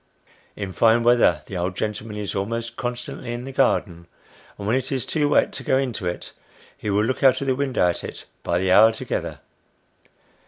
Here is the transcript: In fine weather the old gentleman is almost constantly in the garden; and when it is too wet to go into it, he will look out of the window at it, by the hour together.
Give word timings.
In 0.55 0.73
fine 0.73 1.03
weather 1.03 1.43
the 1.45 1.55
old 1.57 1.77
gentleman 1.77 2.15
is 2.17 2.33
almost 2.33 2.75
constantly 2.75 3.33
in 3.33 3.43
the 3.43 3.51
garden; 3.51 4.07
and 4.57 4.65
when 4.65 4.75
it 4.75 4.91
is 4.91 5.05
too 5.05 5.29
wet 5.29 5.53
to 5.53 5.63
go 5.63 5.77
into 5.77 6.07
it, 6.07 6.31
he 6.75 6.89
will 6.89 7.03
look 7.03 7.21
out 7.21 7.39
of 7.39 7.45
the 7.45 7.55
window 7.55 7.87
at 7.87 8.03
it, 8.03 8.25
by 8.41 8.57
the 8.57 8.71
hour 8.71 8.91
together. 8.91 9.41